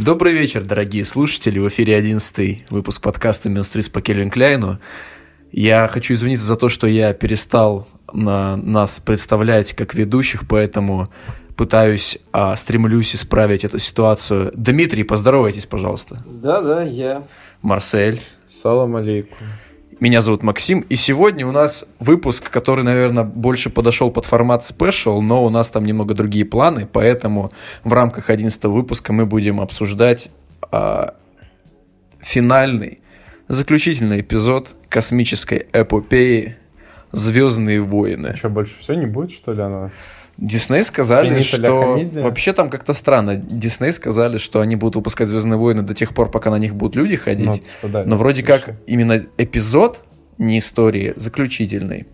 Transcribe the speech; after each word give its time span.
Добрый 0.00 0.32
вечер, 0.32 0.64
дорогие 0.64 1.04
слушатели. 1.04 1.58
В 1.58 1.68
эфире 1.68 1.94
11 1.94 2.70
выпуск 2.70 3.02
подкаста 3.02 3.50
«Минстрис 3.50 3.90
по 3.90 4.00
Кельвин 4.00 4.30
Кляйну». 4.30 4.78
Я 5.52 5.86
хочу 5.88 6.14
извиниться 6.14 6.46
за 6.46 6.56
то, 6.56 6.70
что 6.70 6.86
я 6.86 7.12
перестал 7.12 7.86
на 8.10 8.56
нас 8.56 8.98
представлять 8.98 9.74
как 9.74 9.92
ведущих, 9.92 10.48
поэтому 10.48 11.10
пытаюсь, 11.54 12.16
а, 12.32 12.56
стремлюсь 12.56 13.14
исправить 13.14 13.62
эту 13.62 13.78
ситуацию. 13.78 14.50
Дмитрий, 14.54 15.04
поздоровайтесь, 15.04 15.66
пожалуйста. 15.66 16.24
Да-да, 16.26 16.82
я. 16.82 17.24
Марсель. 17.60 18.22
Салам 18.46 18.96
алейкум. 18.96 19.36
Меня 20.00 20.22
зовут 20.22 20.42
Максим, 20.42 20.80
и 20.88 20.96
сегодня 20.96 21.46
у 21.46 21.52
нас 21.52 21.86
выпуск, 21.98 22.48
который, 22.48 22.82
наверное, 22.82 23.22
больше 23.22 23.68
подошел 23.68 24.10
под 24.10 24.24
формат 24.24 24.64
спешл, 24.66 25.20
но 25.20 25.44
у 25.44 25.50
нас 25.50 25.68
там 25.68 25.84
немного 25.84 26.14
другие 26.14 26.46
планы, 26.46 26.88
поэтому 26.90 27.52
в 27.84 27.92
рамках 27.92 28.30
11 28.30 28.64
выпуска 28.64 29.12
мы 29.12 29.26
будем 29.26 29.60
обсуждать 29.60 30.30
а, 30.72 31.16
финальный, 32.18 33.00
заключительный 33.48 34.22
эпизод 34.22 34.74
космической 34.88 35.66
эпопеи 35.70 36.56
«Звездные 37.12 37.80
войны». 37.80 38.34
Что, 38.36 38.48
больше 38.48 38.78
все 38.78 38.94
не 38.94 39.06
будет, 39.06 39.32
что 39.32 39.52
ли, 39.52 39.62
она? 39.62 39.90
Дисней 40.40 40.82
сказали, 40.84 41.40
Финита 41.40 41.56
что... 41.56 42.22
Вообще 42.22 42.52
там 42.54 42.70
как-то 42.70 42.94
странно. 42.94 43.36
Дисней 43.36 43.92
сказали, 43.92 44.38
что 44.38 44.60
они 44.60 44.74
будут 44.74 44.96
выпускать 44.96 45.28
«Звездные 45.28 45.58
войны» 45.58 45.82
до 45.82 45.92
тех 45.92 46.14
пор, 46.14 46.30
пока 46.30 46.50
на 46.50 46.58
них 46.58 46.74
будут 46.74 46.96
люди 46.96 47.16
ходить. 47.16 47.46
Ну, 47.46 47.58
типа, 47.58 47.88
да, 47.88 48.04
Но 48.04 48.16
вроде 48.16 48.42
слушай. 48.42 48.60
как 48.62 48.76
именно 48.86 49.22
эпизод, 49.36 50.02
не 50.38 50.58
истории, 50.58 51.12
заключительный. 51.16 52.06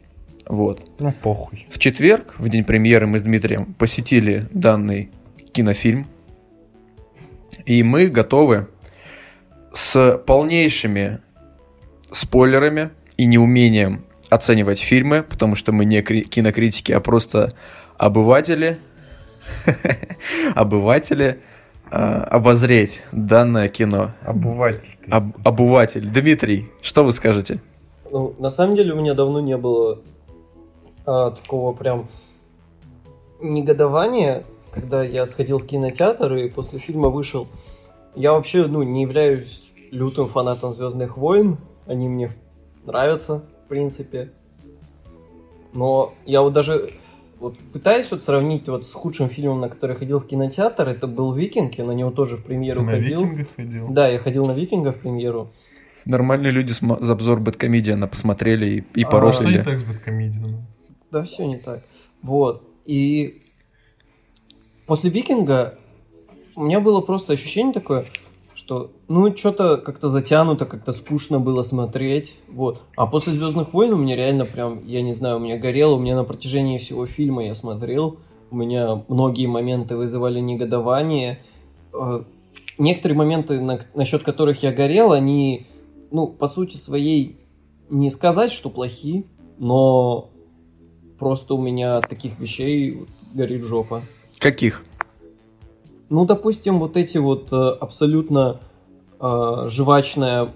Вот. 0.45 0.81
Ну, 0.99 1.13
похуй. 1.13 1.69
В 1.71 1.79
четверг, 1.79 2.35
в 2.39 2.49
день 2.49 2.65
премьеры, 2.65 3.07
мы 3.07 3.21
с 3.21 3.23
Дмитрием 3.23 3.75
посетили 3.75 4.47
данный 4.51 5.11
кинофильм. 5.53 6.07
И 7.65 7.83
мы 7.85 8.07
готовы 8.09 8.67
с 9.73 10.19
полнейшими 10.27 11.19
спойлерами 12.11 12.91
и 13.17 13.27
неумением 13.27 14.06
оценивать 14.31 14.81
фильмы, 14.81 15.23
потому 15.23 15.55
что 15.55 15.73
мы 15.73 15.85
не 15.85 16.03
кри- 16.03 16.25
кинокритики, 16.25 16.93
а 16.93 17.01
просто 17.01 17.55
обыватели, 17.97 18.79
обыватели, 20.55 21.41
а, 21.91 22.25
обозреть 22.25 23.03
данное 23.13 23.69
кино. 23.69 24.13
Обуватель 24.23 24.99
ты. 25.05 25.11
Об- 25.11 25.37
обыватель. 25.47 26.09
Дмитрий, 26.11 26.71
что 26.83 27.05
вы 27.05 27.13
скажете? 27.13 27.61
Ну, 28.11 28.35
на 28.39 28.51
самом 28.51 28.75
деле 28.75 28.93
у 28.93 28.97
меня 28.97 29.15
давно 29.15 29.41
не 29.41 29.57
было 29.57 30.01
а, 31.05 31.31
такого 31.31 31.73
прям 31.73 32.09
негодования, 33.41 34.45
когда 34.73 35.03
я 35.03 35.27
сходил 35.27 35.59
в 35.59 35.67
кинотеатр 35.67 36.35
и 36.35 36.49
после 36.49 36.79
фильма 36.79 37.09
вышел. 37.09 37.49
Я 38.15 38.33
вообще, 38.33 38.67
ну, 38.67 38.83
не 38.83 39.03
являюсь 39.03 39.71
лютым 39.91 40.29
фанатом 40.29 40.73
Звездных 40.73 41.17
войн. 41.17 41.59
Они 41.87 42.09
мне 42.09 42.31
нравятся, 42.85 43.45
в 43.67 43.69
принципе. 43.69 44.31
Но 45.73 46.15
я 46.25 46.41
вот 46.43 46.53
даже 46.53 46.89
вот 47.41 47.59
пытаюсь 47.73 48.11
вот 48.13 48.23
сравнить 48.23 48.69
вот 48.69 48.87
с 48.87 48.93
худшим 48.93 49.29
фильмом, 49.29 49.59
на 49.59 49.69
который 49.69 49.97
ходил 49.97 50.21
в 50.21 50.27
кинотеатр, 50.27 50.89
это 50.89 51.07
был 51.09 51.33
«Викинг», 51.33 51.75
я 51.75 51.85
на 51.85 51.91
него 51.93 52.11
тоже 52.11 52.37
в 52.37 52.45
премьеру 52.45 52.81
Ты 52.81 52.87
на 52.87 52.93
ходил. 52.93 53.21
викингах 53.25 53.49
ходил? 53.57 53.89
Да, 53.91 54.09
я 54.09 54.19
ходил 54.19 54.47
на 54.47 54.53
«Викинга» 54.53 54.93
в 54.93 55.01
премьеру. 55.01 55.51
Нормальные 56.07 56.53
люди 56.53 56.71
см- 56.73 57.05
за 57.05 57.13
обзор 57.13 57.41
Бэткомедиана 57.41 58.07
посмотрели 58.07 58.85
и, 58.95 59.01
и 59.01 59.05
А, 59.05 59.33
Что 59.33 59.45
не 59.45 59.59
так 59.63 59.79
с 59.81 59.83
Бэткомедианом? 59.83 60.65
Да, 61.11 61.25
все 61.25 61.45
не 61.47 61.59
так. 61.59 61.83
Вот. 62.23 62.63
И 62.87 63.43
после 64.87 65.11
викинга 65.11 65.79
у 66.55 66.63
меня 66.63 66.79
было 66.81 67.01
просто 67.01 67.33
ощущение 67.33 67.73
такое, 67.75 68.05
что 68.57 68.91
ну 69.07 69.37
что-то 69.37 69.77
как-то 69.77 70.09
затянуто, 70.09 70.65
как-то 70.67 70.91
скучно 70.93 71.39
было 71.39 71.61
смотреть. 71.63 72.41
Вот. 72.49 72.83
А 72.97 73.07
после 73.07 73.35
Звездных 73.35 73.73
войн 73.75 73.93
у 73.93 73.97
меня 73.99 74.17
реально 74.17 74.47
прям, 74.47 74.85
я 74.87 75.03
не 75.03 75.13
знаю, 75.13 75.37
у 75.37 75.41
меня 75.41 75.59
горело, 75.59 75.95
у 75.95 75.99
меня 76.01 76.17
на 76.17 76.25
протяжении 76.25 76.79
всего 76.79 77.07
фильма 77.07 77.45
я 77.45 77.55
смотрел. 77.55 78.19
У 78.51 78.57
меня 78.57 79.05
многие 79.09 79.47
моменты 79.47 79.97
вызывали 79.97 80.41
негодование. 80.41 81.39
Э, 81.93 82.23
Некоторые 82.79 83.17
моменты, 83.17 83.59
на- 83.61 83.81
насчет 83.95 84.23
которых 84.23 84.63
я 84.63 84.71
горел, 84.71 85.13
они, 85.13 85.67
ну, 86.11 86.27
по 86.27 86.47
сути 86.47 86.77
своей, 86.77 87.39
не 87.89 88.11
сказать, 88.11 88.53
что 88.53 88.69
плохи, 88.69 89.25
но 89.59 90.29
просто 91.19 91.55
у 91.55 91.61
меня 91.63 92.01
таких 92.03 92.39
вещей 92.39 93.07
горит 93.35 93.63
жопа. 93.65 94.03
Каких? 94.39 94.85
Ну, 96.09 96.25
допустим, 96.25 96.79
вот 96.79 96.97
эти 96.97 97.19
вот 97.19 97.53
э, 97.53 97.57
абсолютно 97.57 98.61
э, 99.21 99.67
жвачная 99.69 100.53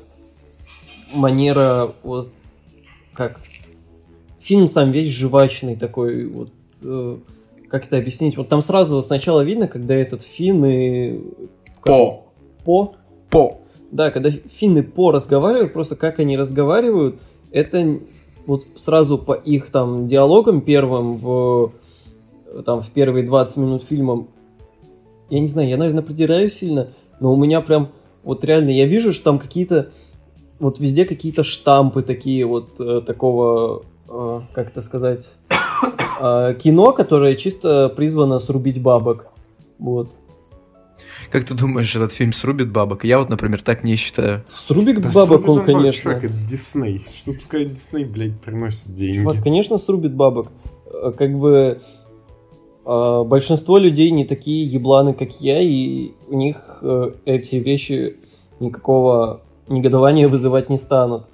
манера, 1.13 1.93
вот 2.03 2.31
как 3.15 3.41
фильм 4.39 4.69
сам 4.69 4.91
весь 4.93 5.09
жвачный 5.09 5.77
такой, 5.77 6.27
вот 6.27 6.51
э, 6.83 7.19
как 7.69 7.87
это 7.87 7.97
объяснить? 7.97 8.37
Вот 8.37 8.49
там 8.49 8.61
сразу 8.61 9.03
сначала 9.03 9.41
видно, 9.43 9.67
когда 9.67 9.95
этот 9.95 10.23
Финн 10.23 10.65
и 10.65 11.21
По. 11.83 12.27
По, 12.65 12.95
По. 13.29 13.61
да, 13.91 14.11
когда 14.11 14.31
Финн 14.31 14.79
и 14.79 14.83
По 14.83 15.11
разговаривают, 15.11 15.73
просто 15.73 15.97
как 15.97 16.21
они 16.21 16.37
разговаривают, 16.37 17.21
это 17.51 17.99
вот 18.47 18.67
сразу 18.77 19.19
по 19.19 19.33
их 19.33 19.71
там 19.71 20.07
диалогам 20.07 20.61
первым 20.61 21.17
в 21.17 21.73
там 22.65 22.83
в 22.83 22.91
первые 22.91 23.25
20 23.25 23.57
минут 23.59 23.83
фильма, 23.85 24.27
я 25.31 25.41
не 25.41 25.47
знаю, 25.47 25.69
я, 25.69 25.77
наверное, 25.77 26.03
придираюсь 26.03 26.55
сильно, 26.55 26.89
но 27.21 27.33
у 27.33 27.37
меня 27.37 27.61
прям 27.61 27.93
вот 28.23 28.45
реально, 28.45 28.71
я 28.71 28.87
вижу, 28.87 29.13
что 29.13 29.25
там 29.25 29.39
какие-то 29.39 29.91
вот 30.59 30.79
везде 30.79 31.07
какие-то 31.07 31.43
штампы 31.43 32.03
такие 32.03 32.45
вот 32.45 32.79
э, 32.79 33.01
такого, 33.05 33.83
э, 34.09 34.41
как 34.53 34.69
это 34.69 34.81
сказать, 34.83 35.35
э, 36.21 36.55
кино, 36.63 36.93
которое 36.93 37.35
чисто 37.35 37.89
призвано 37.89 38.39
срубить 38.39 38.81
бабок. 38.81 39.29
Вот. 39.79 40.11
Как 41.31 41.45
ты 41.45 41.55
думаешь, 41.55 41.95
этот 41.95 42.13
фильм 42.13 42.33
срубит 42.33 42.73
бабок? 42.73 43.05
Я 43.05 43.19
вот, 43.19 43.31
например, 43.31 43.63
так 43.63 43.85
не 43.85 43.97
считаю. 43.97 44.45
Срубит 44.49 45.01
Да 45.01 45.11
бабок 45.11 45.29
срубит 45.29 45.49
он, 45.49 45.57
бабок, 45.59 45.67
конечно. 45.67 46.03
Чувак, 46.03 46.25
это 46.25 46.35
Дисней. 46.35 47.05
Что 47.09 47.33
пускай 47.33 47.65
Дисней, 47.65 48.05
блядь, 48.05 48.41
приносит 48.41 48.93
деньги. 48.93 49.19
Чувак, 49.19 49.43
конечно, 49.43 49.79
срубит 49.79 50.13
бабок. 50.13 50.49
Э, 50.87 51.13
Как 51.17 51.33
бы 51.39 51.81
э, 52.85 53.23
большинство 53.25 53.79
людей 53.79 54.11
не 54.11 54.25
такие 54.25 54.65
ебланы, 54.65 55.15
как 55.15 55.41
я, 55.41 55.61
и 55.61 56.13
у 56.29 56.37
них 56.37 56.79
э, 56.83 57.13
эти 57.25 57.57
вещи 57.57 58.17
никакого 58.61 59.43
негодования 59.69 60.29
вызывать 60.29 60.69
не 60.69 60.77
станут. 60.77 61.25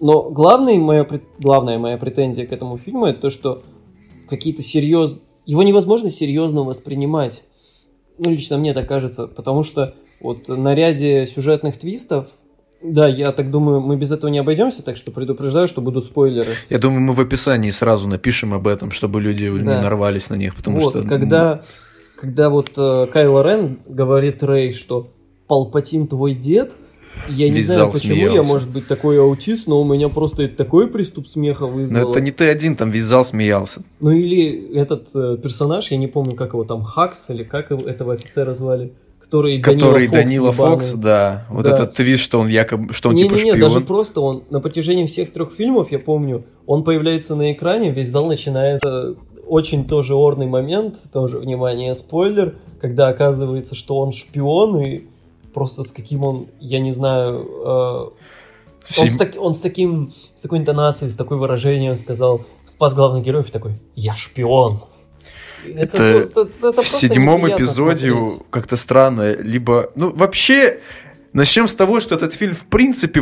Но 0.00 0.30
главный 0.30 0.78
моя, 0.78 1.06
главная 1.38 1.78
моя 1.78 1.98
претензия 1.98 2.46
к 2.46 2.52
этому 2.52 2.78
фильму 2.78 3.06
это 3.06 3.20
то, 3.20 3.30
что 3.30 3.62
какие-то 4.28 4.62
серьез... 4.62 5.18
Его 5.44 5.62
невозможно 5.62 6.10
серьезно 6.10 6.62
воспринимать. 6.62 7.44
Ну, 8.18 8.30
лично 8.30 8.56
мне 8.56 8.72
так 8.72 8.88
кажется, 8.88 9.26
потому 9.26 9.62
что 9.62 9.94
вот 10.20 10.48
на 10.48 10.74
ряде 10.74 11.26
сюжетных 11.26 11.78
твистов, 11.78 12.28
да, 12.82 13.08
я 13.08 13.32
так 13.32 13.50
думаю, 13.50 13.80
мы 13.80 13.96
без 13.96 14.10
этого 14.12 14.30
не 14.30 14.38
обойдемся, 14.38 14.82
так 14.82 14.96
что 14.96 15.12
предупреждаю, 15.12 15.66
что 15.66 15.80
будут 15.80 16.04
спойлеры. 16.04 16.54
Я 16.68 16.78
думаю, 16.78 17.00
мы 17.02 17.12
в 17.14 17.20
описании 17.20 17.70
сразу 17.70 18.08
напишем 18.08 18.54
об 18.54 18.66
этом, 18.66 18.90
чтобы 18.90 19.20
люди 19.20 19.44
не 19.44 19.62
Да. 19.64 19.82
нарвались 19.82 20.30
на 20.30 20.34
них, 20.36 20.54
потому 20.56 20.80
вот, 20.80 20.90
что... 20.90 21.02
когда, 21.02 21.62
когда 22.16 22.48
вот 22.50 22.70
э, 22.76 23.06
Кайло 23.12 23.42
Рен 23.42 23.80
говорит 23.86 24.42
Рэй, 24.42 24.72
что 24.72 25.08
Палпатин 25.46 26.06
твой 26.06 26.34
дед, 26.34 26.72
я 27.28 27.48
не 27.48 27.56
Весь 27.56 27.66
знаю, 27.66 27.80
зал 27.80 27.92
почему 27.92 28.14
я, 28.14 28.28
смеялся. 28.28 28.48
может 28.52 28.68
быть, 28.70 28.86
такой 28.86 29.20
аутист, 29.20 29.66
но 29.66 29.80
у 29.80 29.84
меня 29.84 30.08
просто 30.08 30.48
такой 30.48 30.86
приступ 30.88 31.26
смеха 31.26 31.62
Но 31.66 31.72
вызвало. 31.72 32.10
это 32.12 32.20
не 32.20 32.30
ты 32.30 32.48
один, 32.48 32.76
там 32.76 32.90
весь 32.90 33.02
зал 33.02 33.24
смеялся. 33.24 33.82
Ну 33.98 34.10
или 34.10 34.74
этот 34.74 35.08
э, 35.14 35.36
персонаж, 35.42 35.90
я 35.90 35.96
не 35.98 36.06
помню, 36.06 36.34
как 36.36 36.52
его 36.54 36.64
там, 36.64 36.82
Хакс, 36.82 37.28
или 37.30 37.42
как 37.42 37.72
его- 37.72 37.82
этого 37.82 38.14
офицера 38.14 38.52
звали, 38.54 38.92
который, 39.30 39.60
Который 39.62 40.08
Данила 40.08 40.52
Фокс 40.52 40.52
Данила 40.52 40.52
ебаный. 40.52 40.70
Фокс, 40.76 40.92
да. 40.94 41.46
Вот 41.50 41.64
Да. 41.64 41.70
этот 41.74 41.94
твист, 41.94 42.22
что 42.22 42.40
он 42.40 42.48
якобы, 42.48 42.92
что 42.92 43.10
он 43.10 43.16
типа 43.16 43.32
Не-не-не, 43.34 43.52
шпион. 43.52 43.60
даже 43.72 43.80
просто 43.80 44.20
он 44.20 44.42
на 44.50 44.60
протяжении 44.60 45.06
всех 45.06 45.32
трех 45.32 45.52
фильмов, 45.52 45.92
я 45.92 45.98
помню, 45.98 46.42
он 46.66 46.82
появляется 46.84 47.34
на 47.36 47.52
экране, 47.52 47.90
весь 47.90 48.08
зал 48.08 48.26
начинает... 48.26 48.82
э, 48.84 49.14
Очень 49.46 49.84
тоже 49.88 50.14
орный 50.14 50.46
момент, 50.46 50.96
тоже, 51.12 51.38
внимание, 51.40 51.92
спойлер, 51.94 52.54
когда 52.80 53.08
оказывается, 53.08 53.74
что 53.74 53.98
он 53.98 54.12
шпион, 54.12 54.80
и 54.80 55.00
просто 55.52 55.82
с 55.82 55.90
каким 55.92 56.24
он, 56.24 56.46
я 56.60 56.78
не 56.78 56.92
знаю... 56.92 57.48
э, 57.66 58.10
Все- 58.88 59.02
он, 59.02 59.10
с 59.10 59.16
так- 59.16 59.34
он 59.40 59.54
с 59.54 59.60
таким, 59.60 60.12
с 60.34 60.40
такой 60.40 60.58
интонацией, 60.58 61.10
с 61.10 61.16
такой 61.16 61.36
выражением 61.36 61.96
сказал, 61.96 62.42
спас 62.64 62.94
главных 62.94 63.24
героев, 63.24 63.50
такой, 63.50 63.72
я 63.96 64.14
шпион. 64.14 64.80
Это 65.76 66.04
это 66.04 66.44
в 66.44 66.74
просто 66.74 66.96
седьмом 66.96 67.40
неприятно 67.40 67.64
эпизоде 67.64 68.14
как-то 68.50 68.76
странно. 68.76 69.34
Либо... 69.34 69.90
Ну, 69.94 70.10
вообще, 70.10 70.80
начнем 71.32 71.68
с 71.68 71.74
того, 71.74 72.00
что 72.00 72.14
этот 72.14 72.34
фильм 72.34 72.54
в 72.54 72.64
принципе 72.64 73.20